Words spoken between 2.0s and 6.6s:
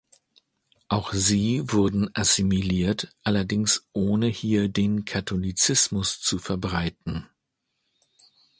assimiliert, allerdings ohne hier den Katholizismus zu